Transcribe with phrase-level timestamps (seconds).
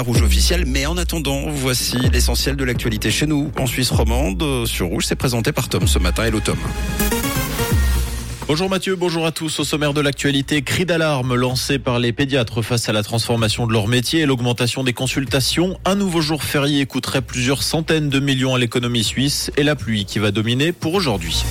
[0.00, 4.64] Rouge officiel, mais en attendant, voici l'essentiel de l'actualité chez nous, en Suisse romande.
[4.64, 6.24] Sur Rouge, c'est présenté par Tom ce matin.
[6.24, 6.56] Hello Tom.
[8.48, 9.60] Bonjour Mathieu, bonjour à tous.
[9.60, 13.74] Au sommaire de l'actualité, cri d'alarme lancé par les pédiatres face à la transformation de
[13.74, 15.78] leur métier et l'augmentation des consultations.
[15.84, 20.06] Un nouveau jour férié coûterait plusieurs centaines de millions à l'économie suisse et la pluie
[20.06, 21.44] qui va dominer pour aujourd'hui.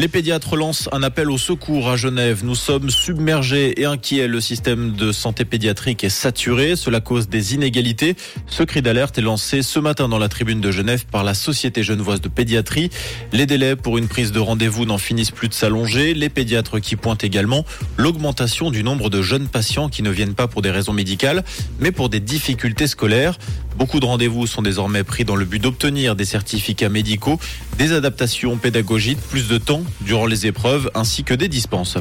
[0.00, 2.40] Les pédiatres lancent un appel au secours à Genève.
[2.42, 4.28] Nous sommes submergés et inquiets.
[4.28, 6.74] Le système de santé pédiatrique est saturé.
[6.74, 8.16] Cela cause des inégalités.
[8.46, 11.82] Ce cri d'alerte est lancé ce matin dans la tribune de Genève par la Société
[11.82, 12.88] genevoise de pédiatrie.
[13.34, 16.14] Les délais pour une prise de rendez-vous n'en finissent plus de s'allonger.
[16.14, 17.66] Les pédiatres qui pointent également
[17.98, 21.44] l'augmentation du nombre de jeunes patients qui ne viennent pas pour des raisons médicales,
[21.78, 23.36] mais pour des difficultés scolaires.
[23.76, 27.38] Beaucoup de rendez-vous sont désormais pris dans le but d'obtenir des certificats médicaux,
[27.78, 31.98] des adaptations pédagogiques, plus de temps durant les épreuves ainsi que des dispenses.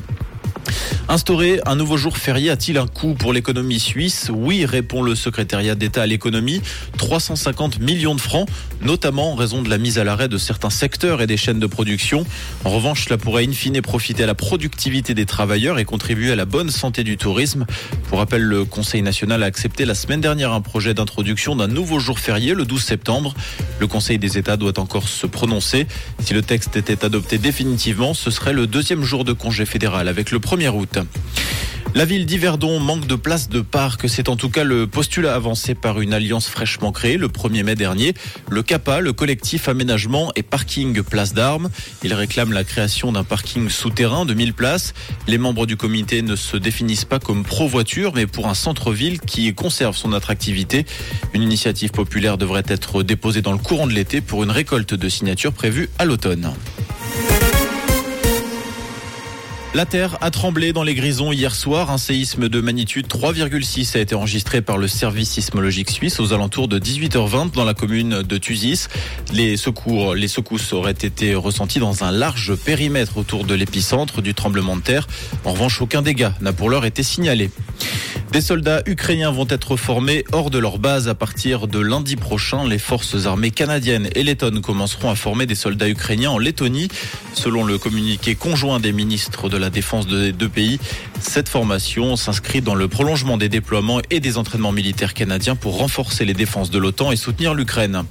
[1.11, 5.73] Instaurer un nouveau jour férié a-t-il un coût pour l'économie suisse Oui, répond le secrétariat
[5.73, 6.61] d'État à l'économie.
[6.99, 8.47] 350 millions de francs,
[8.83, 11.65] notamment en raison de la mise à l'arrêt de certains secteurs et des chaînes de
[11.65, 12.27] production.
[12.63, 16.35] En revanche, cela pourrait in fine profiter à la productivité des travailleurs et contribuer à
[16.35, 17.65] la bonne santé du tourisme.
[18.09, 21.97] Pour rappel, le Conseil national a accepté la semaine dernière un projet d'introduction d'un nouveau
[21.97, 23.33] jour férié le 12 septembre.
[23.79, 25.87] Le Conseil des États doit encore se prononcer.
[26.19, 30.29] Si le texte était adopté définitivement, ce serait le deuxième jour de congé fédéral avec
[30.29, 30.98] le 1er août.
[31.95, 34.07] La ville d'Yverdon manque de places de parc.
[34.07, 37.73] C'est en tout cas le postulat avancé par une alliance fraîchement créée le 1er mai
[37.73, 38.13] dernier.
[38.49, 41.69] Le CAPA, le collectif aménagement et parking place d'armes.
[42.03, 44.93] Il réclame la création d'un parking souterrain de 1000 places.
[45.27, 49.51] Les membres du comité ne se définissent pas comme pro-voiture, mais pour un centre-ville qui
[49.55, 50.85] conserve son attractivité.
[51.33, 55.09] Une initiative populaire devrait être déposée dans le courant de l'été pour une récolte de
[55.09, 56.53] signatures prévue à l'automne.
[59.75, 61.91] La terre a tremblé dans les Grisons hier soir.
[61.91, 66.67] Un séisme de magnitude 3,6 a été enregistré par le service sismologique suisse aux alentours
[66.67, 68.87] de 18h20 dans la commune de Tuzis.
[69.31, 74.33] Les secours, les secousses auraient été ressentis dans un large périmètre autour de l'épicentre du
[74.33, 75.07] tremblement de terre.
[75.45, 77.51] En revanche, aucun dégât n'a pour l'heure été signalé.
[78.31, 82.67] Des soldats ukrainiens vont être formés hors de leur base à partir de lundi prochain.
[82.67, 86.89] Les forces armées canadiennes et lettonnes commenceront à former des soldats ukrainiens en Lettonie.
[87.33, 90.79] Selon le communiqué conjoint des ministres de la Défense des deux pays,
[91.19, 96.23] cette formation s'inscrit dans le prolongement des déploiements et des entraînements militaires canadiens pour renforcer
[96.23, 98.03] les défenses de l'OTAN et soutenir l'Ukraine.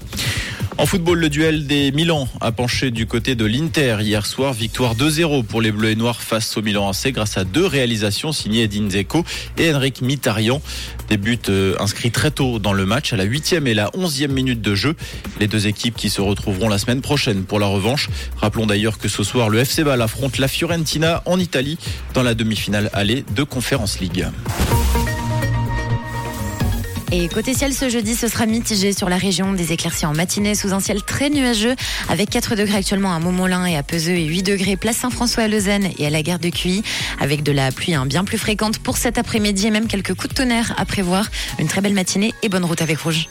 [0.78, 4.52] En football, le duel des Milan a penché du côté de l'Inter hier soir.
[4.52, 8.30] Victoire 2-0 pour les Bleus et Noirs face au Milan AC grâce à deux réalisations
[8.30, 9.24] signées Edin Zeko
[9.56, 10.62] et Henrik Mitarian.
[11.08, 14.28] Des buts euh, inscrits très tôt dans le match à la 8e et la 11e
[14.28, 14.94] minute de jeu.
[15.40, 18.08] Les deux équipes qui se retrouveront la semaine prochaine pour la revanche.
[18.36, 21.76] Rappelons d'ailleurs que ce soir, le FC Ball affronte la Fiorentina en Italie
[22.14, 24.26] dans la demi-finale allée de Conference League.
[27.10, 29.52] Et côté ciel, ce jeudi, ce sera mitigé sur la région.
[29.52, 31.74] Des éclaircies en matinée sous un ciel très nuageux,
[32.10, 35.48] avec 4 degrés actuellement à Montmolin et à Peseux et 8 degrés place Saint-François à
[35.48, 36.82] Lausanne et à la gare de Cuy,
[37.18, 40.28] avec de la pluie hein, bien plus fréquente pour cet après-midi et même quelques coups
[40.28, 41.30] de tonnerre à prévoir.
[41.58, 43.28] Une très belle matinée et bonne route avec Rouge.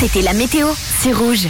[0.00, 0.68] C'était la météo,
[1.00, 1.42] c'est Rouge.